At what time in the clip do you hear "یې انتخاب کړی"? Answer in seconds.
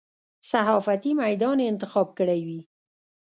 1.61-2.41